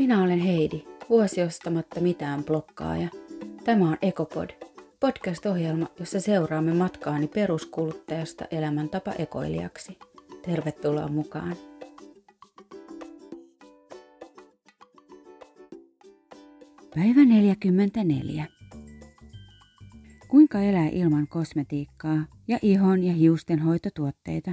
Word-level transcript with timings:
Minä 0.00 0.22
olen 0.22 0.38
Heidi, 0.38 0.82
vuosi 1.08 1.42
ostamatta 1.42 2.00
mitään 2.00 2.44
blokkaaja. 2.44 3.08
Tämä 3.64 3.88
on 3.88 3.96
Ekopod, 4.02 4.50
podcast-ohjelma, 5.00 5.86
jossa 5.98 6.20
seuraamme 6.20 6.74
matkaani 6.74 7.26
peruskuluttajasta 7.26 8.44
elämäntapa 8.50 9.12
ekoilijaksi. 9.12 9.98
Tervetuloa 10.42 11.08
mukaan. 11.08 11.56
Päivä 16.94 17.24
44. 17.24 18.46
Kuinka 20.28 20.60
elää 20.60 20.88
ilman 20.88 21.28
kosmetiikkaa 21.28 22.26
ja 22.48 22.58
ihon 22.62 23.02
ja 23.02 23.12
hiusten 23.12 23.58
hoitotuotteita? 23.58 24.52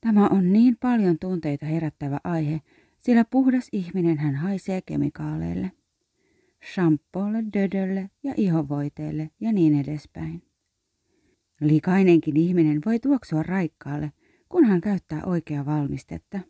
Tämä 0.00 0.28
on 0.28 0.52
niin 0.52 0.76
paljon 0.80 1.18
tunteita 1.18 1.66
herättävä 1.66 2.20
aihe, 2.24 2.60
sillä 3.04 3.24
puhdas 3.24 3.68
ihminen 3.72 4.18
hän 4.18 4.34
haisee 4.34 4.82
kemikaaleille. 4.86 5.72
Shampoolle, 6.74 7.44
dödölle 7.52 8.10
ja 8.22 8.34
ihovoiteelle 8.36 9.30
ja 9.40 9.52
niin 9.52 9.80
edespäin. 9.80 10.42
Likainenkin 11.60 12.36
ihminen 12.36 12.80
voi 12.86 12.98
tuoksua 12.98 13.42
raikkaalle, 13.42 14.12
kun 14.48 14.64
hän 14.64 14.80
käyttää 14.80 15.22
oikeaa 15.24 15.66
valmistetta. 15.66 16.40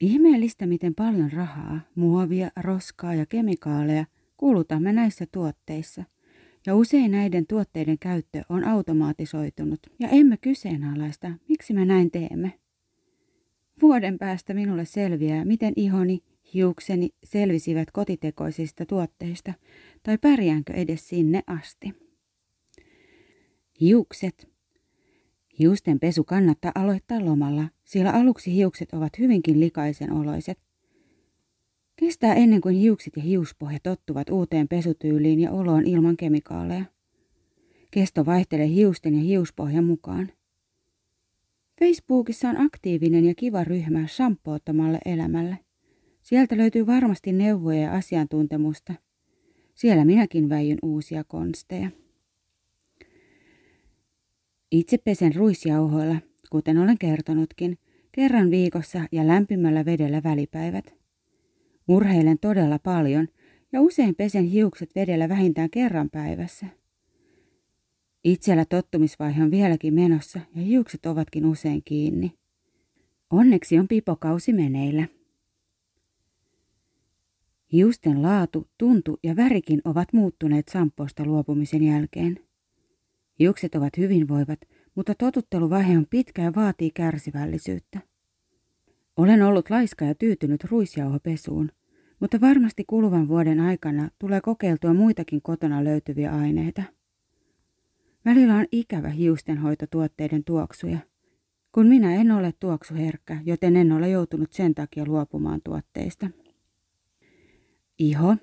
Ihmeellistä, 0.00 0.66
miten 0.66 0.94
paljon 0.94 1.32
rahaa, 1.32 1.80
muovia, 1.94 2.50
roskaa 2.56 3.14
ja 3.14 3.26
kemikaaleja 3.26 4.04
kulutamme 4.36 4.92
näissä 4.92 5.26
tuotteissa– 5.32 6.04
ja 6.66 6.74
usein 6.74 7.10
näiden 7.10 7.46
tuotteiden 7.46 7.98
käyttö 7.98 8.42
on 8.48 8.64
automaatisoitunut 8.64 9.80
ja 9.98 10.08
emme 10.08 10.36
kyseenalaista, 10.36 11.30
miksi 11.48 11.74
me 11.74 11.84
näin 11.84 12.10
teemme. 12.10 12.52
Vuoden 13.82 14.18
päästä 14.18 14.54
minulle 14.54 14.84
selviää, 14.84 15.44
miten 15.44 15.72
ihoni, 15.76 16.20
hiukseni 16.54 17.08
selvisivät 17.24 17.90
kotitekoisista 17.90 18.86
tuotteista 18.86 19.52
tai 20.02 20.18
pärjäänkö 20.18 20.72
edes 20.72 21.08
sinne 21.08 21.42
asti. 21.46 21.94
Hiukset. 23.80 24.48
Hiusten 25.58 26.00
pesu 26.00 26.24
kannattaa 26.24 26.72
aloittaa 26.74 27.24
lomalla, 27.24 27.68
sillä 27.84 28.10
aluksi 28.10 28.54
hiukset 28.54 28.92
ovat 28.92 29.18
hyvinkin 29.18 29.60
likaisen 29.60 30.12
oloiset. 30.12 30.58
Kestää 31.96 32.34
ennen 32.34 32.60
kuin 32.60 32.76
hiukset 32.76 33.16
ja 33.16 33.22
hiuspohja 33.22 33.78
tottuvat 33.82 34.30
uuteen 34.30 34.68
pesutyyliin 34.68 35.40
ja 35.40 35.52
oloon 35.52 35.86
ilman 35.86 36.16
kemikaaleja. 36.16 36.84
Kesto 37.90 38.26
vaihtelee 38.26 38.68
hiusten 38.68 39.14
ja 39.14 39.20
hiuspohjan 39.20 39.84
mukaan. 39.84 40.32
Facebookissa 41.78 42.48
on 42.48 42.60
aktiivinen 42.60 43.24
ja 43.24 43.34
kiva 43.34 43.64
ryhmä 43.64 44.06
shampoottomalle 44.06 44.98
elämälle. 45.04 45.58
Sieltä 46.22 46.56
löytyy 46.56 46.86
varmasti 46.86 47.32
neuvoja 47.32 47.80
ja 47.80 47.92
asiantuntemusta. 47.92 48.94
Siellä 49.74 50.04
minäkin 50.04 50.48
väijyn 50.48 50.78
uusia 50.82 51.24
konsteja. 51.24 51.90
Itse 54.70 54.98
pesen 54.98 55.34
ruisjauhoilla, 55.34 56.16
kuten 56.50 56.78
olen 56.78 56.98
kertonutkin, 56.98 57.78
kerran 58.12 58.50
viikossa 58.50 59.00
ja 59.12 59.26
lämpimällä 59.26 59.84
vedellä 59.84 60.22
välipäivät. 60.22 60.94
Urheilen 61.88 62.38
todella 62.38 62.78
paljon 62.78 63.28
ja 63.72 63.80
usein 63.80 64.14
pesen 64.14 64.44
hiukset 64.44 64.94
vedellä 64.94 65.28
vähintään 65.28 65.70
kerran 65.70 66.10
päivässä. 66.10 66.66
Itsellä 68.24 68.64
tottumisvaihe 68.64 69.42
on 69.42 69.50
vieläkin 69.50 69.94
menossa 69.94 70.40
ja 70.54 70.62
hiukset 70.62 71.06
ovatkin 71.06 71.46
usein 71.46 71.82
kiinni. 71.84 72.32
Onneksi 73.30 73.78
on 73.78 73.88
pipokausi 73.88 74.52
meneillä. 74.52 75.08
Hiusten 77.72 78.22
laatu, 78.22 78.68
tuntu 78.78 79.18
ja 79.22 79.36
värikin 79.36 79.80
ovat 79.84 80.12
muuttuneet 80.12 80.68
sampoosta 80.68 81.24
luopumisen 81.24 81.82
jälkeen. 81.82 82.40
Hiukset 83.38 83.74
ovat 83.74 83.96
hyvinvoivat, 83.96 84.60
mutta 84.94 85.14
totutteluvaihe 85.14 85.98
on 85.98 86.06
pitkä 86.10 86.42
ja 86.42 86.54
vaatii 86.54 86.90
kärsivällisyyttä. 86.90 88.00
Olen 89.16 89.42
ollut 89.42 89.70
laiska 89.70 90.04
ja 90.04 90.14
tyytynyt 90.14 90.64
ruisjauhopesuun, 90.64 91.70
mutta 92.20 92.40
varmasti 92.40 92.84
kuluvan 92.86 93.28
vuoden 93.28 93.60
aikana 93.60 94.10
tulee 94.18 94.40
kokeiltua 94.40 94.94
muitakin 94.94 95.42
kotona 95.42 95.84
löytyviä 95.84 96.32
aineita. 96.32 96.82
Välillä 98.28 98.54
on 98.54 98.66
ikävä 98.72 99.08
hiustenhoitotuotteiden 99.08 100.44
tuoksuja, 100.44 100.98
kun 101.72 101.86
minä 101.86 102.14
en 102.14 102.30
ole 102.30 102.52
tuoksuherkkä, 102.60 103.40
joten 103.44 103.76
en 103.76 103.92
ole 103.92 104.08
joutunut 104.08 104.52
sen 104.52 104.74
takia 104.74 105.04
luopumaan 105.06 105.60
tuotteista. 105.64 106.30
Iho. 107.98 108.36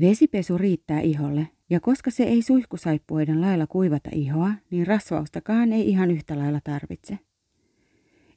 Vesipesu 0.00 0.58
riittää 0.58 1.00
iholle, 1.00 1.48
ja 1.70 1.80
koska 1.80 2.10
se 2.10 2.24
ei 2.24 2.42
suihkusaippuiden 2.42 3.40
lailla 3.40 3.66
kuivata 3.66 4.10
ihoa, 4.12 4.50
niin 4.70 4.86
rasvaustakaan 4.86 5.72
ei 5.72 5.88
ihan 5.88 6.10
yhtä 6.10 6.38
lailla 6.38 6.60
tarvitse. 6.64 7.18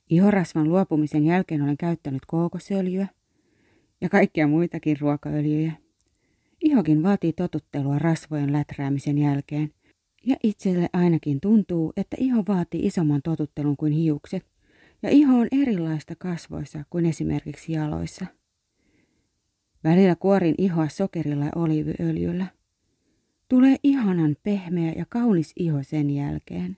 Ihorasvan 0.10 0.70
luopumisen 0.70 1.26
jälkeen 1.26 1.62
olen 1.62 1.78
käyttänyt 1.78 2.26
kookosöljyä, 2.28 3.08
ja 4.02 4.10
kaikkia 4.10 4.48
muitakin 4.48 5.00
ruokaöljyjä. 5.00 5.72
Ihokin 6.62 7.04
vaatii 7.04 7.34
totuttelua 7.34 8.00
rasvojen 8.00 8.54
läträämisen 8.54 9.18
jälkeen, 9.18 9.74
ja 10.28 10.36
itselle 10.44 10.90
ainakin 10.94 11.42
tuntuu, 11.42 11.94
että 11.98 12.18
iho 12.20 12.44
vaatii 12.48 12.86
isomman 12.86 13.22
totuttelun 13.22 13.78
kuin 13.78 13.94
hiukset, 13.94 14.46
ja 15.04 15.10
iho 15.10 15.38
on 15.38 15.48
erilaista 15.52 16.16
kasvoissa 16.16 16.84
kuin 16.90 17.06
esimerkiksi 17.06 17.72
jaloissa. 17.72 18.26
Välillä 19.84 20.16
kuorin 20.16 20.56
ihoa 20.58 20.88
sokerilla 20.88 21.46
ja 21.46 21.52
oliiviöljyllä. 21.56 22.48
Tulee 23.48 23.76
ihanan 23.84 24.36
pehmeä 24.44 24.94
ja 24.98 25.06
kaunis 25.10 25.54
iho 25.56 25.84
sen 25.84 26.10
jälkeen. 26.10 26.78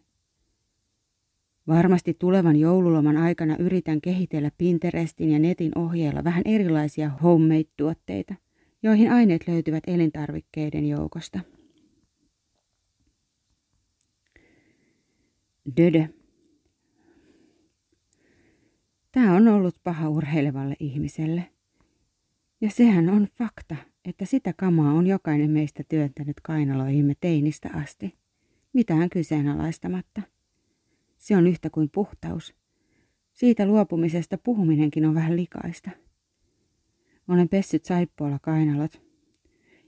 Varmasti 1.68 2.14
tulevan 2.14 2.56
joululoman 2.56 3.18
aikana 3.18 3.56
yritän 3.60 4.02
kehitellä 4.02 4.52
Pinterestin 4.58 5.32
ja 5.32 5.40
netin 5.40 5.72
ohjeilla 5.78 6.24
vähän 6.24 6.44
erilaisia 6.46 7.10
homemade-tuotteita, 7.24 8.36
joihin 8.84 9.12
aineet 9.12 9.48
löytyvät 9.48 9.84
elintarvikkeiden 9.88 10.86
joukosta. 10.86 11.40
Dödö. 15.78 16.08
Tämä 19.12 19.36
on 19.36 19.48
ollut 19.48 19.76
paha 19.84 20.10
urheilevalle 20.10 20.76
ihmiselle. 20.80 21.46
Ja 22.62 22.70
sehän 22.70 23.10
on 23.10 23.28
fakta, 23.38 23.76
että 24.06 24.26
sitä 24.26 24.54
kamaa 24.54 24.94
on 24.94 25.08
jokainen 25.08 25.52
meistä 25.52 25.84
työntänyt 25.90 26.42
kainaloihimme 26.44 27.14
teinistä 27.20 27.70
asti, 27.74 28.16
mitään 28.74 29.10
kyseenalaistamatta. 29.10 30.22
Se 31.18 31.38
on 31.38 31.48
yhtä 31.48 31.70
kuin 31.70 31.90
puhtaus. 31.90 32.56
Siitä 33.34 33.66
luopumisesta 33.66 34.38
puhuminenkin 34.38 35.06
on 35.06 35.16
vähän 35.16 35.36
likaista. 35.36 35.92
Olen 37.28 37.50
pessyt 37.50 37.86
saippualla 37.86 38.40
kainalot. 38.42 39.02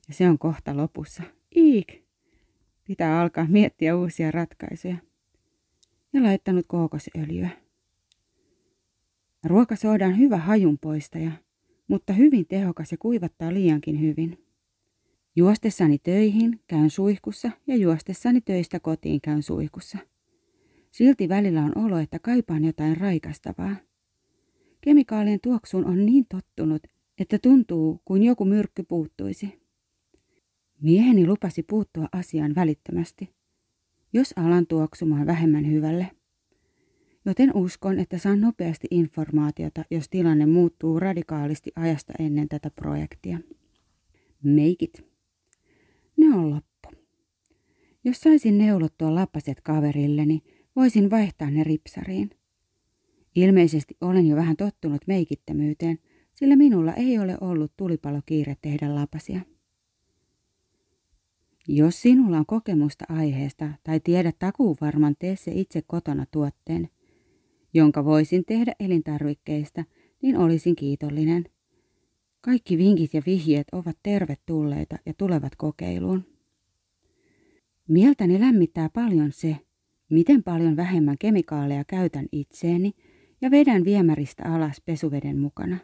Ja 0.08 0.14
se 0.14 0.30
on 0.30 0.40
kohta 0.40 0.78
lopussa. 0.78 1.24
Iik! 1.56 2.02
Pitää 2.86 3.22
alkaa 3.22 3.48
miettiä 3.50 3.96
uusia 3.96 4.32
ratkaisuja. 4.32 5.11
Ja 6.14 6.24
laittanut 6.24 6.66
kookosöljyä. 6.68 7.50
Ruokasooda 9.44 10.06
on 10.06 10.18
hyvä 10.18 10.38
hajunpoistaja, 10.38 11.32
mutta 11.88 12.14
hyvin 12.14 12.48
tehokas 12.48 12.92
ja 12.92 12.98
kuivattaa 12.98 13.54
liiankin 13.54 14.02
hyvin. 14.02 14.46
Juostessani 15.36 15.98
töihin 16.00 16.60
käyn 16.68 16.90
suihkussa 16.90 17.52
ja 17.68 17.76
juostessani 17.76 18.42
töistä 18.42 18.80
kotiin 18.80 19.22
käyn 19.22 19.44
suihkussa– 19.44 19.98
Silti 20.92 21.30
välillä 21.30 21.64
on 21.64 21.78
olo, 21.86 21.98
että 21.98 22.20
kaipaan 22.20 22.64
jotain 22.66 22.98
raikastavaa. 22.98 23.76
Kemikaalien 24.82 25.40
tuoksuun 25.44 25.86
on 25.86 26.06
niin 26.06 26.26
tottunut, 26.30 26.84
että 27.18 27.40
tuntuu 27.40 28.02
kuin 28.06 28.24
joku 28.24 28.46
myrkky 28.46 28.84
puuttuisi. 28.84 29.62
Mieheni 30.82 31.28
lupasi 31.28 31.64
puuttua 31.64 32.08
asiaan 32.12 32.56
välittömästi, 32.56 33.30
jos 34.14 34.34
alan 34.36 34.68
tuoksumaan 34.68 35.26
vähemmän 35.26 35.68
hyvälle. 35.72 36.12
Joten 37.26 37.56
uskon, 37.56 38.00
että 38.00 38.18
saan 38.18 38.42
nopeasti 38.42 38.88
informaatiota, 38.92 39.84
jos 39.92 40.10
tilanne 40.10 40.46
muuttuu 40.46 41.00
radikaalisti 41.00 41.72
ajasta 41.76 42.14
ennen 42.20 42.50
tätä 42.50 42.70
projektia. 42.70 43.40
Meikit. 44.44 45.06
Ne 46.18 46.36
on 46.36 46.50
loppu. 46.50 46.90
Jos 48.04 48.22
saisin 48.22 48.58
neulottua 48.58 49.16
lappaset 49.16 49.62
kaverilleni, 49.62 50.42
Voisin 50.76 51.10
vaihtaa 51.10 51.52
ne 51.52 51.64
ripsariin. 51.64 52.30
Ilmeisesti 53.36 53.98
olen 54.02 54.28
jo 54.28 54.36
vähän 54.36 54.58
tottunut 54.58 55.02
meikittömyyteen, 55.08 56.00
sillä 56.36 56.56
minulla 56.56 56.94
ei 56.94 57.20
ole 57.20 57.38
ollut 57.42 57.72
tulipalokiire 57.78 58.56
tehdä 58.62 58.96
lapasia. 58.96 59.42
Jos 61.68 62.02
sinulla 62.02 62.38
on 62.38 62.46
kokemusta 62.46 63.06
aiheesta 63.10 63.70
tai 63.84 64.00
tiedät 64.00 64.36
takuu 64.40 64.78
varman 64.82 65.16
tee 65.20 65.36
se 65.36 65.52
itse 65.56 65.82
kotona 65.88 66.26
tuotteen, 66.32 66.90
jonka 67.74 68.06
voisin 68.06 68.46
tehdä 68.46 68.74
elintarvikkeista, 68.80 69.84
niin 70.22 70.38
olisin 70.38 70.76
kiitollinen. 70.76 71.46
Kaikki 72.42 72.78
vinkit 72.78 73.14
ja 73.14 73.22
vihjeet 73.26 73.68
ovat 73.72 73.98
tervetulleita 74.04 74.98
ja 75.06 75.14
tulevat 75.14 75.56
kokeiluun. 75.56 76.26
Mieltäni 77.88 78.40
lämmittää 78.40 78.90
paljon 78.90 79.32
se, 79.32 79.58
miten 80.10 80.44
paljon 80.44 80.76
vähemmän 80.76 81.18
kemikaaleja 81.20 81.84
käytän 81.84 82.26
itseeni 82.32 82.92
ja 83.42 83.52
vedän 83.52 83.86
viemäristä 83.86 84.44
alas 84.44 84.82
pesuveden 84.86 85.38
mukana. 85.38 85.78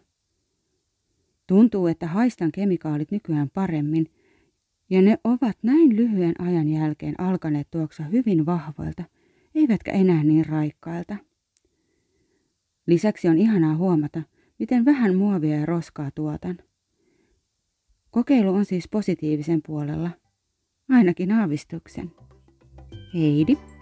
Tuntuu, 1.48 1.88
että 1.88 2.08
haistan 2.08 2.52
kemikaalit 2.52 3.12
nykyään 3.12 3.50
paremmin, 3.50 4.10
ja 4.90 5.02
ne 5.02 5.18
ovat 5.24 5.58
näin 5.64 5.96
lyhyen 5.96 6.42
ajan 6.42 6.68
jälkeen 6.68 7.20
alkaneet 7.20 7.68
tuoksa 7.72 8.04
hyvin 8.04 8.46
vahvoilta, 8.46 9.04
eivätkä 9.56 9.92
enää 9.92 10.24
niin 10.24 10.46
raikkailta. 10.46 11.16
Lisäksi 12.88 13.28
on 13.28 13.38
ihanaa 13.38 13.76
huomata, 13.76 14.22
miten 14.60 14.86
vähän 14.86 15.16
muovia 15.16 15.60
ja 15.60 15.66
roskaa 15.66 16.12
tuotan. 16.16 16.58
Kokeilu 18.10 18.54
on 18.54 18.66
siis 18.66 18.88
positiivisen 18.92 19.62
puolella, 19.66 20.12
ainakin 20.90 21.32
aavistuksen. 21.32 22.12
Heidi. 23.14 23.77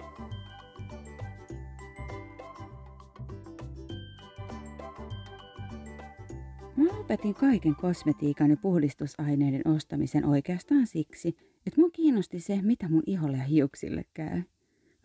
Lopetin 7.15 7.35
kaiken 7.35 7.75
kosmetiikan 7.75 8.49
ja 8.49 8.57
puhdistusaineiden 8.57 9.61
ostamisen 9.65 10.25
oikeastaan 10.25 10.87
siksi, 10.87 11.35
että 11.65 11.81
mun 11.81 11.91
kiinnosti 11.91 12.39
se, 12.39 12.61
mitä 12.61 12.89
mun 12.89 13.03
iholle 13.05 13.37
ja 13.37 13.43
hiuksille 13.43 14.05
käy. 14.13 14.41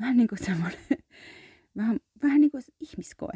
Vähän 0.01 0.17
niin 0.17 0.29
kuin 0.29 0.39
semmoinen, 0.45 0.79
vähän, 1.77 2.01
vähän 2.23 2.41
niin 2.41 2.51
kuin 2.51 2.63
ihmiskoe. 2.81 3.33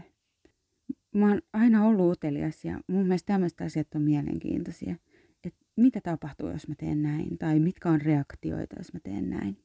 Mä 1.14 1.28
oon 1.28 1.40
aina 1.52 1.86
ollut 1.86 2.12
utelias 2.12 2.64
ja 2.64 2.80
mun 2.86 3.02
mielestä 3.02 3.32
tämmöiset 3.32 3.60
asiat 3.60 3.94
on 3.94 4.02
mielenkiintoisia. 4.02 4.96
Että 5.44 5.64
mitä 5.76 6.00
tapahtuu, 6.00 6.48
jos 6.48 6.68
mä 6.68 6.74
teen 6.74 7.02
näin, 7.02 7.38
tai 7.38 7.60
mitkä 7.60 7.88
on 7.88 8.00
reaktioita, 8.00 8.76
jos 8.78 8.92
mä 8.92 9.00
teen 9.02 9.30
näin. 9.30 9.56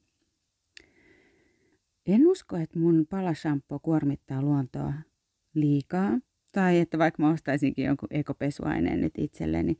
En 2.06 2.26
usko, 2.26 2.56
että 2.56 2.78
mun 2.78 3.06
palashampoo 3.10 3.78
kuormittaa 3.78 4.42
luontoa 4.42 4.92
liikaa, 5.54 6.18
tai 6.52 6.78
että 6.78 6.98
vaikka 6.98 7.22
mä 7.22 7.30
ostaisinkin 7.30 7.84
jonkun 7.84 8.08
ekopesuaineen 8.10 9.00
nyt 9.00 9.12
itselleni, 9.18 9.78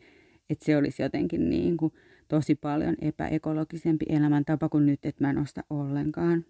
että 0.51 0.65
se 0.65 0.77
olisi 0.77 1.03
jotenkin 1.03 1.51
niin 1.51 1.77
kuin 1.77 1.93
tosi 2.29 2.55
paljon 2.55 2.97
epäekologisempi 3.01 4.07
elämäntapa 4.09 4.69
kuin 4.69 4.87
nyt, 4.87 5.05
että 5.05 5.25
mä 5.25 5.31
en 5.31 5.39
osta 5.39 5.65
ollenkaan. 5.71 6.45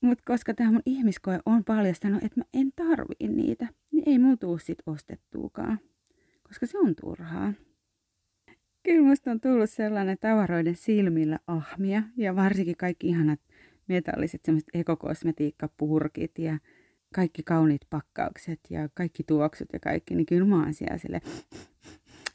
Mutta 0.00 0.22
koska 0.26 0.54
tämä 0.54 0.72
mun 0.72 0.82
ihmiskoe 0.86 1.38
on 1.46 1.64
paljastanut, 1.64 2.24
että 2.24 2.40
mä 2.40 2.44
en 2.54 2.72
tarvii 2.76 3.28
niitä, 3.28 3.68
niin 3.92 4.02
ei 4.06 4.18
mun 4.18 4.38
tuu 4.38 4.58
sit 4.58 4.78
ostettuukaan. 4.86 5.78
Koska 6.48 6.66
se 6.66 6.78
on 6.78 6.94
turhaa. 7.00 7.52
Kyllä 8.82 9.08
musta 9.08 9.30
on 9.30 9.40
tullut 9.40 9.70
sellainen 9.70 10.18
tavaroiden 10.20 10.76
silmillä 10.76 11.38
ahmia 11.46 12.02
ja 12.16 12.36
varsinkin 12.36 12.76
kaikki 12.76 13.06
ihanat 13.08 13.40
metalliset 13.88 14.44
semmoiset 14.44 14.68
ekokosmetiikkapurkit 14.74 16.38
ja 16.38 16.58
kaikki 17.14 17.42
kauniit 17.42 17.82
pakkaukset 17.90 18.60
ja 18.70 18.88
kaikki 18.94 19.22
tuoksut 19.22 19.68
ja 19.72 19.80
kaikki, 19.80 20.14
niin 20.14 20.26
kyllä 20.26 20.46
mä 20.46 20.62
oon 20.62 20.74
siellä 20.74 20.98
sille, 20.98 21.20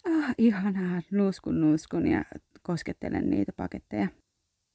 ah, 0.05 0.35
ihanaa, 0.37 1.01
nuuskun 1.11 1.61
nuuskun 1.61 2.07
ja 2.07 2.25
koskettelen 2.61 3.29
niitä 3.29 3.53
paketteja. 3.53 4.07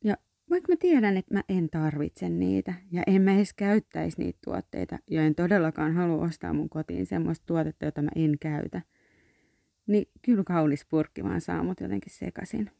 Ja 0.04 0.16
vaikka 0.50 0.72
mä 0.72 0.76
tiedän, 0.76 1.16
että 1.16 1.34
mä 1.34 1.42
en 1.48 1.70
tarvitse 1.70 2.28
niitä 2.28 2.74
ja 2.90 3.02
en 3.06 3.22
mä 3.22 3.34
edes 3.34 3.54
käyttäisi 3.54 4.20
niitä 4.20 4.38
tuotteita 4.44 4.98
ja 5.10 5.22
en 5.22 5.34
todellakaan 5.34 5.94
halua 5.94 6.24
ostaa 6.24 6.52
mun 6.52 6.68
kotiin 6.68 7.06
semmoista 7.06 7.46
tuotetta, 7.46 7.84
jota 7.84 8.02
mä 8.02 8.10
en 8.16 8.38
käytä, 8.40 8.82
niin 9.86 10.06
kyllä 10.22 10.44
kaunis 10.44 10.86
purkki 10.86 11.24
vaan 11.24 11.40
saa 11.40 11.62
mut 11.62 11.80
jotenkin 11.80 12.12
sekasin. 12.12 12.70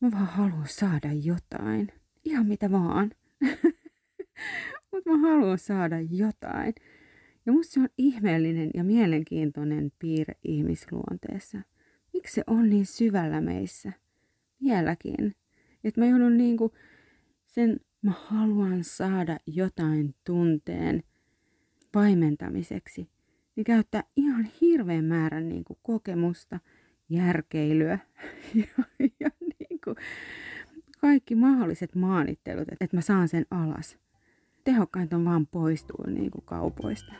Mä 0.00 0.10
vaan 0.10 0.26
haluan 0.26 0.68
saada 0.68 1.12
jotain. 1.12 1.88
Ihan 2.24 2.46
mitä 2.46 2.70
vaan. 2.70 3.10
mutta 4.92 5.10
mä 5.10 5.18
haluan 5.18 5.58
saada 5.58 5.96
jotain. 6.00 6.74
Ja 7.46 7.52
musta 7.52 7.72
se 7.72 7.80
on 7.80 7.88
ihmeellinen 7.98 8.70
ja 8.74 8.84
mielenkiintoinen 8.84 9.92
piirre 9.98 10.34
ihmisluonteessa. 10.44 11.58
Miksi 12.12 12.34
se 12.34 12.42
on 12.46 12.70
niin 12.70 12.86
syvällä 12.86 13.40
meissä? 13.40 13.92
Vieläkin. 14.62 15.34
Että 15.84 16.00
mä 16.00 16.06
joudun 16.06 16.36
niinku 16.36 16.72
sen, 17.46 17.80
mä 18.02 18.12
haluan 18.26 18.84
saada 18.84 19.38
jotain 19.46 20.14
tunteen 20.26 21.02
paimentamiseksi, 21.92 23.08
niin 23.56 23.64
käyttää 23.64 24.04
ihan 24.16 24.48
hirveän 24.60 25.04
määrän 25.04 25.48
niinku 25.48 25.78
kokemusta, 25.82 26.60
järkeilyä 27.08 27.98
ja, 28.54 28.84
ja 29.20 29.30
niinku 29.70 29.94
kaikki 31.00 31.34
mahdolliset 31.34 31.94
maanittelut, 31.94 32.68
että 32.80 32.96
mä 32.96 33.00
saan 33.00 33.28
sen 33.28 33.46
alas 33.50 33.98
tehokkainta 34.64 35.16
on 35.16 35.24
vaan 35.24 35.46
poistua 35.46 36.04
niin 36.06 36.30
kuin 36.30 36.44
kaupoista. 36.44 37.12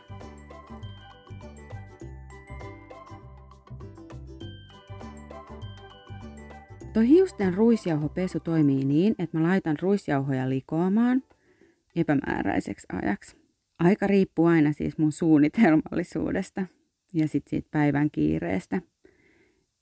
Tuo 6.93 7.03
hiusten 7.03 7.55
ruisjauhopesu 7.55 8.41
toimii 8.41 8.85
niin, 8.85 9.15
että 9.19 9.39
mä 9.39 9.49
laitan 9.49 9.77
ruisjauhoja 9.83 10.49
likoamaan 10.49 11.23
epämääräiseksi 11.97 12.87
ajaksi. 13.03 13.37
Aika 13.79 14.07
riippuu 14.07 14.47
aina 14.47 14.73
siis 14.73 14.99
mun 14.99 15.13
suunnitelmallisuudesta 15.13 16.67
ja 17.15 17.29
sitten 17.29 17.51
siitä 17.51 17.69
päivän 17.71 18.11
kiireestä. 18.11 18.81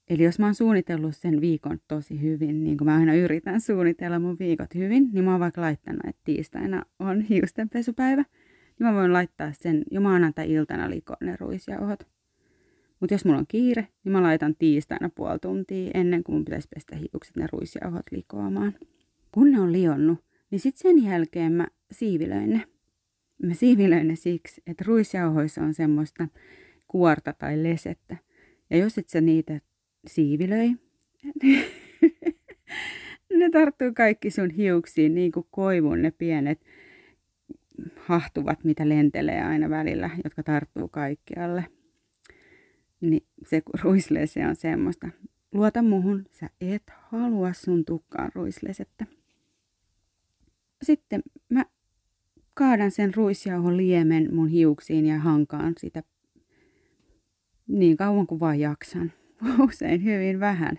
Eli 0.09 0.23
jos 0.23 0.39
mä 0.39 0.47
oon 0.47 0.55
suunnitellut 0.55 1.17
sen 1.17 1.41
viikon 1.41 1.79
tosi 1.89 2.21
hyvin, 2.23 2.65
niin 2.65 2.79
kuin 2.79 2.89
mä 2.89 2.97
aina 2.97 3.15
yritän 3.15 3.61
suunnitella 3.61 4.19
mun 4.19 4.39
viikot 4.39 4.75
hyvin, 4.75 5.09
niin 5.13 5.25
mä 5.25 5.31
oon 5.31 5.41
vaikka 5.41 5.61
laittanut, 5.61 6.01
että 6.05 6.21
tiistaina 6.25 6.85
on 6.99 7.21
hiustenpesupäivä, 7.21 8.25
niin 8.79 8.87
mä 8.89 8.95
voin 8.95 9.13
laittaa 9.13 9.53
sen 9.53 9.83
jo 9.91 10.01
maanantai-iltana 10.01 10.91
likoon 10.91 11.19
ne 11.21 11.37
ruisjauhot. 11.41 12.07
Mutta 13.01 13.15
jos 13.15 13.25
mulla 13.25 13.39
on 13.39 13.47
kiire, 13.49 13.89
niin 14.05 14.13
mä 14.13 14.23
laitan 14.23 14.57
tiistaina 14.59 15.11
puoli 15.15 15.39
tuntia 15.39 15.91
ennen 15.95 16.25
kuin 16.25 16.37
mun 16.37 16.45
pitäisi 16.45 16.69
pestä 16.75 16.97
hiukset 16.97 17.37
ne 17.37 17.47
ruisjauhot 17.53 18.07
likoamaan. 18.11 18.75
Kun 19.33 19.53
ne 19.53 19.61
on 19.61 19.73
lionnut, 19.73 20.19
niin 20.51 20.61
sitten 20.61 20.81
sen 20.81 21.05
jälkeen 21.05 21.53
mä 21.53 21.67
siivilöin 21.91 22.51
ne. 22.51 22.63
Mä 23.43 23.55
siivilöin 23.55 24.09
ne 24.09 24.17
siksi, 24.17 24.63
että 24.67 24.85
ruisjauhoissa 24.87 25.63
on 25.63 25.75
semmoista 25.75 26.29
kuorta 26.89 27.33
tai 27.33 27.63
lesettä. 27.63 28.17
Ja 28.71 28.77
jos 28.77 28.99
et 28.99 29.09
sä 29.09 29.21
niitä 29.21 29.61
siivilöi. 30.09 30.71
ne 33.39 33.51
tarttuu 33.53 33.93
kaikki 33.97 34.31
sun 34.31 34.51
hiuksiin, 34.51 35.15
niin 35.15 35.33
kuin 35.33 35.47
koivun 35.51 36.03
ne 36.03 36.11
pienet 36.11 36.61
hahtuvat, 37.97 38.65
mitä 38.65 38.89
lentelee 38.89 39.43
aina 39.43 39.71
välillä, 39.71 40.11
jotka 40.25 40.43
tarttuu 40.43 40.89
kaikkialle. 40.89 41.65
Niin 43.01 43.27
se 43.47 43.63
ruislese 43.83 44.47
on 44.47 44.57
semmoista. 44.57 45.09
Luota 45.53 45.83
muhun, 45.83 46.27
sä 46.33 46.51
et 46.61 46.83
halua 46.89 47.53
sun 47.53 47.85
tukkaan 47.85 48.31
ruislesettä. 48.35 49.07
Sitten 50.83 51.23
mä 51.49 51.65
kaadan 52.55 52.91
sen 52.91 53.15
ruisjauhon 53.15 53.77
liemen 53.77 54.35
mun 54.35 54.49
hiuksiin 54.49 55.07
ja 55.07 55.19
hankaan 55.19 55.75
sitä 55.79 56.03
niin 57.67 57.97
kauan 57.97 58.27
kuin 58.27 58.41
vaan 58.41 58.61
jaksan. 58.61 59.13
usein 59.69 60.05
hyvin 60.05 60.41
vähän, 60.41 60.79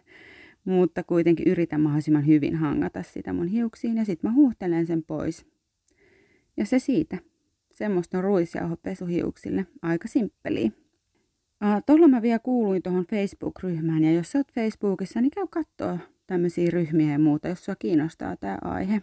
mutta 0.66 1.04
kuitenkin 1.04 1.48
yritän 1.48 1.82
mahdollisimman 1.82 2.28
hyvin 2.28 2.56
hangata 2.56 3.04
sitä 3.04 3.34
mun 3.34 3.48
hiuksiin 3.48 3.98
ja 3.98 4.06
sitten 4.06 4.30
mä 4.30 4.36
huuhtelen 4.36 4.86
sen 4.86 5.04
pois. 5.04 5.46
Ja 6.58 6.66
se 6.66 6.80
siitä. 6.80 7.18
Semmoista 7.74 8.18
on 8.18 8.24
ruisjauho 8.24 8.78
pesuhiuksille. 8.78 9.66
Aika 9.82 10.08
simppeliä. 10.08 10.72
Tuolla 11.86 12.08
mä 12.08 12.22
vielä 12.22 12.40
kuuluin 12.40 12.84
tuohon 12.84 13.06
Facebook-ryhmään 13.06 14.04
ja 14.04 14.12
jos 14.12 14.32
sä 14.32 14.40
oot 14.40 14.52
Facebookissa, 14.54 15.22
niin 15.22 15.32
käy 15.32 15.48
katsoa 15.50 15.98
tämmöisiä 16.28 16.72
ryhmiä 16.72 17.12
ja 17.12 17.20
muuta, 17.20 17.48
jos 17.48 17.66
sua 17.66 17.76
kiinnostaa 17.76 18.38
tämä 18.38 18.58
aihe. 18.62 19.02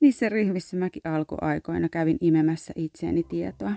Niissä 0.00 0.28
ryhmissä 0.28 0.76
mäkin 0.76 1.02
alkuaikoina 1.04 1.88
kävin 1.88 2.18
imemässä 2.20 2.72
itseäni 2.76 3.22
tietoa. 3.22 3.72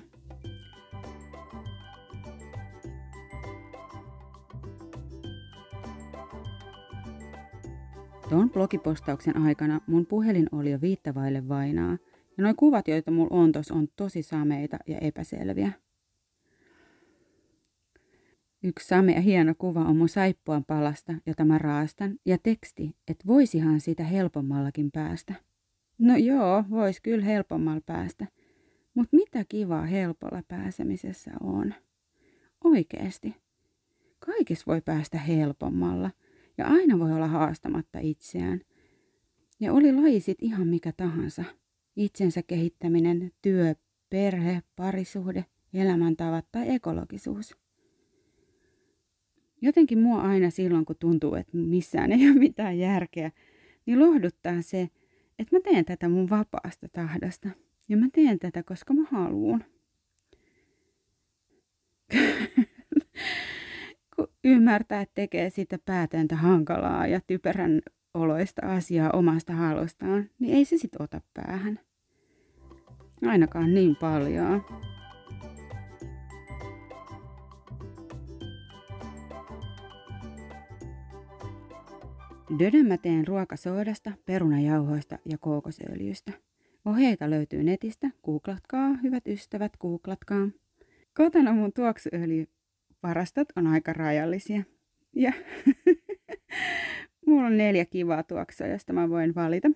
Tuon 8.34 8.50
blogipostauksen 8.50 9.38
aikana 9.38 9.82
mun 9.88 10.06
puhelin 10.06 10.50
oli 10.52 10.72
jo 10.72 10.82
viittavaille 10.82 11.48
vainaa, 11.48 11.98
ja 12.38 12.44
nuo 12.44 12.54
kuvat, 12.58 12.88
joita 12.88 13.12
mulla 13.12 13.38
on 13.38 13.52
tos, 13.52 13.72
on 13.72 13.88
tosi 13.96 14.24
sameita 14.24 14.78
ja 14.88 14.98
epäselviä. 14.98 15.72
Yksi 18.64 18.88
same 18.88 19.12
ja 19.12 19.22
hieno 19.22 19.54
kuva 19.58 19.80
on 19.80 19.98
mun 19.98 20.10
saippuan 20.10 20.66
palasta, 20.66 21.14
jota 21.26 21.46
mä 21.46 21.58
raastan, 21.58 22.20
ja 22.26 22.38
teksti, 22.44 22.96
että 23.08 23.24
voisihan 23.28 23.80
sitä 23.80 24.04
helpommallakin 24.04 24.92
päästä. 24.92 25.34
No 26.00 26.16
joo, 26.16 26.64
vois 26.70 27.02
kyllä 27.02 27.26
helpommalla 27.26 27.82
päästä. 27.86 28.28
Mutta 28.94 29.16
mitä 29.16 29.46
kivaa 29.50 29.86
helpolla 29.86 30.44
pääsemisessä 30.48 31.32
on? 31.42 31.74
Oikeesti. 32.64 33.36
Kaikessa 34.20 34.64
voi 34.68 34.82
päästä 34.82 35.18
helpommalla 35.18 36.12
ja 36.58 36.66
aina 36.68 37.00
voi 37.00 37.12
olla 37.12 37.28
haastamatta 37.28 38.00
itseään. 38.00 38.62
Ja 39.60 39.74
oli 39.74 39.92
lajisit 39.92 40.38
ihan 40.42 40.68
mikä 40.68 40.94
tahansa. 40.98 41.44
Itsensä 41.96 42.44
kehittäminen, 42.44 43.32
työ, 43.42 43.76
perhe, 44.10 44.62
parisuhde, 44.76 45.46
elämäntavat 45.74 46.46
tai 46.52 46.70
ekologisuus. 46.70 47.58
Jotenkin 49.62 50.00
mua 50.00 50.22
aina 50.22 50.50
silloin, 50.50 50.86
kun 50.86 50.96
tuntuu, 51.00 51.36
että 51.36 51.58
missään 51.58 52.12
ei 52.12 52.30
ole 52.30 52.40
mitään 52.40 52.80
järkeä, 52.80 53.32
niin 53.86 54.00
lohduttaa 54.00 54.62
se, 54.62 54.90
että 55.40 55.56
mä 55.56 55.60
teen 55.60 55.86
tätä 55.86 56.10
mun 56.10 56.30
vapaasta 56.30 56.88
tahdosta. 56.90 57.50
Ja 57.90 57.98
mä 57.98 58.08
teen 58.14 58.40
tätä, 58.40 58.64
koska 58.64 58.94
mä 58.94 59.04
haluun. 59.12 59.64
kun 64.24 64.34
ymmärtää, 64.44 65.02
että 65.02 65.16
tekee 65.16 65.50
sitä 65.50 65.80
päätäntä 65.86 66.36
hankalaa 66.36 67.08
ja 67.08 67.20
typerän 67.28 67.82
oloista 68.14 68.62
asiaa 68.68 69.10
omasta 69.14 69.54
halustaan, 69.54 70.30
niin 70.40 70.56
ei 70.56 70.66
se 70.66 70.78
sit 70.78 70.92
ota 71.00 71.22
päähän. 71.34 71.80
Ainakaan 73.26 73.74
niin 73.74 73.96
paljon. 73.96 74.66
Dödön 82.60 82.88
mä 82.88 82.98
teen 82.98 83.28
ruokasoodasta, 83.28 84.12
perunajauhoista 84.26 85.18
ja 85.26 85.38
kookosöljystä. 85.38 86.32
Ohjeita 86.86 87.30
löytyy 87.30 87.64
netistä, 87.64 88.10
googlatkaa, 88.24 88.94
hyvät 89.04 89.28
ystävät, 89.28 89.78
googlatkaa. 89.80 90.48
Kotona 91.18 91.54
mun 91.54 91.74
tuoksuöljyvarastot 93.04 93.48
on 93.56 93.68
aika 93.68 93.94
rajallisia. 93.94 94.64
Ja 95.16 95.34
mulla 97.28 97.48
on 97.48 97.58
neljä 97.58 97.86
kivaa 97.86 98.24
tuoksua, 98.24 98.68
josta 98.68 98.94
mä 98.94 99.10
voin 99.10 99.36
valita. 99.36 99.72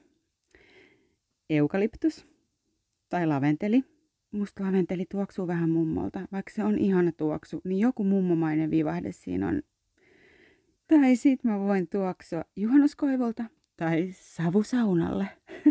Eukalyptus 1.49 2.27
tai 3.09 3.27
laventeli. 3.27 3.83
Musta 4.31 4.63
laventeli 4.63 5.05
tuoksuu 5.09 5.47
vähän 5.47 5.69
mummolta. 5.69 6.27
Vaikka 6.31 6.51
se 6.53 6.63
on 6.63 6.77
ihana 6.77 7.11
tuoksu, 7.11 7.61
niin 7.63 7.79
joku 7.79 8.03
mummomainen 8.03 8.71
vivahde 8.71 9.11
siinä 9.11 9.47
on 9.47 9.61
tai 10.87 11.15
sit 11.15 11.43
mä 11.43 11.59
voin 11.59 11.87
tuoksua 11.87 12.43
juhannuskoivolta 12.55 13.45
tai 13.77 14.09
savusaunalle. 14.11 15.27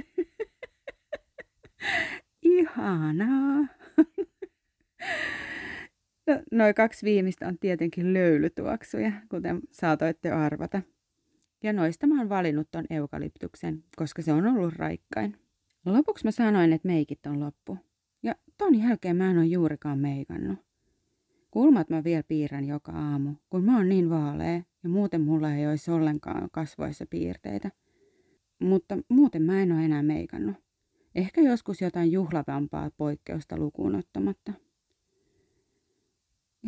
Ihanaa. 2.43 3.67
no, 6.27 6.43
noin 6.53 6.75
kaksi 6.75 7.07
viimeistä 7.07 7.49
on 7.49 7.59
tietenkin 7.59 8.15
löylytuoksuja, 8.15 9.13
kuten 9.29 9.61
saatoitte 9.71 10.31
arvata. 10.31 10.83
Ja 11.63 11.73
noista 11.73 12.07
mä 12.07 12.19
oon 12.19 12.29
valinnut 12.29 12.69
ton 12.71 12.85
eukalyptuksen, 12.91 13.85
koska 13.97 14.23
se 14.23 14.33
on 14.33 14.47
ollut 14.47 14.75
raikkain. 14.75 15.37
Lopuksi 15.87 16.25
mä 16.25 16.31
sanoin, 16.31 16.73
että 16.73 16.89
meikit 16.89 17.27
on 17.27 17.41
loppu. 17.41 17.79
Ja 18.23 18.35
ton 18.59 18.75
jälkeen 18.79 19.17
mä 19.17 19.31
en 19.31 19.39
ole 19.39 19.47
juurikaan 19.47 19.99
meikannut. 19.99 20.59
Kulmat 21.51 21.91
mä 21.91 22.05
vielä 22.05 22.23
piirrän 22.23 22.65
joka 22.65 22.93
aamu, 22.93 23.35
kun 23.51 23.65
mä 23.65 23.77
oon 23.77 23.89
niin 23.89 24.11
vaalea 24.11 24.63
ja 24.83 24.89
muuten 24.89 25.21
mulla 25.21 25.55
ei 25.55 25.67
olisi 25.67 25.91
ollenkaan 25.91 26.49
kasvoissa 26.53 27.07
piirteitä. 27.11 27.71
Mutta 28.59 28.99
muuten 29.09 29.43
mä 29.43 29.63
en 29.63 29.73
ole 29.73 29.85
enää 29.85 30.03
meikannut. 30.03 30.57
Ehkä 31.15 31.41
joskus 31.41 31.81
jotain 31.81 32.13
juhlavampaa 32.13 32.91
poikkeusta 32.97 33.57
lukuun 33.57 33.95
ottamatta. 33.95 34.53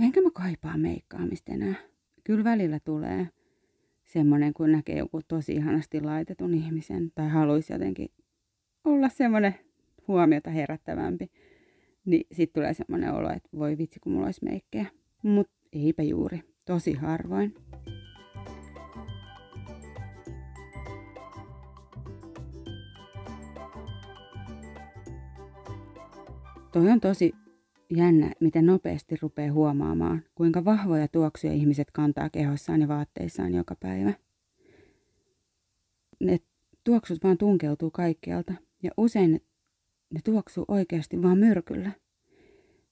Enkä 0.00 0.20
mä 0.20 0.30
kaipaa 0.30 0.78
meikkaamista 0.78 1.52
enää. 1.52 1.74
Kyllä 2.24 2.44
välillä 2.44 2.80
tulee 2.80 3.28
semmoinen, 4.04 4.54
kun 4.54 4.72
näkee 4.72 4.98
joku 4.98 5.20
tosi 5.28 5.52
ihanasti 5.52 6.00
laitetun 6.00 6.54
ihmisen 6.54 7.12
tai 7.14 7.28
haluaisi 7.28 7.72
jotenkin 7.72 8.08
olla 8.84 9.08
semmoinen 9.08 9.54
huomiota 10.08 10.50
herättävämpi. 10.50 11.30
Niin 12.04 12.26
sitten 12.32 12.62
tulee 12.62 12.74
semmoinen 12.74 13.14
olo, 13.14 13.30
että 13.30 13.48
voi 13.58 13.78
vitsi, 13.78 14.00
kun 14.00 14.12
mulla 14.12 14.26
olisi 14.26 14.44
meikkejä. 14.44 14.86
Mutta 15.22 15.52
eipä 15.72 16.02
juuri. 16.02 16.42
Tosi 16.64 16.92
harvoin. 16.92 17.54
Toi 26.72 26.90
on 26.90 27.00
tosi 27.00 27.32
jännä, 27.90 28.32
miten 28.40 28.66
nopeasti 28.66 29.16
rupeaa 29.22 29.52
huomaamaan, 29.52 30.22
kuinka 30.34 30.64
vahvoja 30.64 31.08
tuoksuja 31.08 31.52
ihmiset 31.52 31.90
kantaa 31.90 32.30
kehossaan 32.30 32.80
ja 32.80 32.88
vaatteissaan 32.88 33.54
joka 33.54 33.74
päivä. 33.74 34.12
Ne 36.20 36.38
tuoksut 36.84 37.24
vaan 37.24 37.38
tunkeutuu 37.38 37.90
kaikkialta 37.90 38.54
ja 38.82 38.90
usein 38.96 39.40
ne 40.10 40.20
tuoksuu 40.24 40.64
oikeasti 40.68 41.22
vaan 41.22 41.38
myrkyllä. 41.38 41.92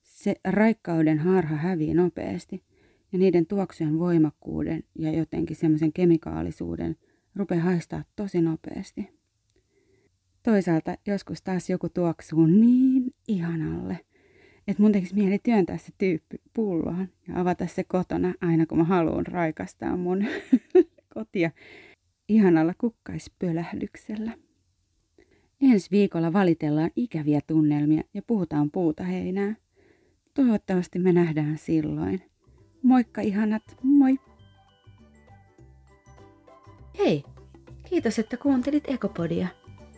Se 0.02 0.34
raikkauden 0.44 1.18
harha 1.18 1.56
hävii 1.56 1.94
nopeasti 1.94 2.64
ja 3.12 3.18
niiden 3.18 3.46
tuoksujen 3.46 3.98
voimakkuuden 3.98 4.84
ja 4.98 5.12
jotenkin 5.12 5.56
semmoisen 5.56 5.92
kemikaalisuuden 5.92 6.96
rupeaa 7.36 7.62
haistaa 7.62 8.04
tosi 8.16 8.40
nopeasti. 8.40 9.08
Toisaalta 10.42 10.96
joskus 11.06 11.42
taas 11.42 11.70
joku 11.70 11.88
tuoksuu 11.88 12.46
niin 12.46 13.14
ihanalle, 13.28 14.05
että 14.68 14.82
mun 14.82 14.92
tekisi 14.92 15.14
mieli 15.14 15.38
työntää 15.38 15.76
se 15.76 15.92
tyyppi 15.99 16.37
pulloon 16.54 17.08
ja 17.28 17.40
avata 17.40 17.66
se 17.66 17.85
kotona 17.85 18.35
aina 18.40 18.66
kun 18.66 18.78
mä 18.78 18.85
haluan 18.85 19.26
raikastaa 19.26 19.96
mun 19.96 20.25
kotia 21.14 21.50
ihanalla 22.28 22.75
kukkaispölähdyksellä. 22.78 24.32
Ensi 25.61 25.90
viikolla 25.90 26.32
valitellaan 26.32 26.90
ikäviä 26.96 27.40
tunnelmia 27.46 28.02
ja 28.14 28.23
puhutaan 28.26 28.70
puuta 28.70 29.04
heinää. 29.04 29.56
Toivottavasti 30.35 30.99
me 30.99 31.12
nähdään 31.12 31.58
silloin. 31.58 32.23
Moikka 32.82 33.20
ihanat, 33.20 33.62
moi! 33.82 34.18
Hei, 36.99 37.25
kiitos 37.88 38.18
että 38.18 38.37
kuuntelit 38.37 38.85
Ekopodia. 38.88 39.49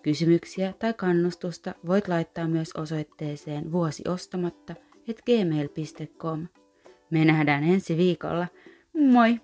Kysymyksiä 0.02 0.74
tai 0.78 0.94
kannustusta 0.94 1.74
voit 1.86 2.08
laittaa 2.08 2.48
myös 2.48 2.72
osoitteeseen 2.72 3.72
vuosiostamatta 3.72 4.74
et 5.08 5.22
gmail.com. 5.26 6.46
Me 7.10 7.24
nähdään 7.24 7.64
ensi 7.64 7.96
viikolla. 7.96 8.46
Moi! 9.12 9.40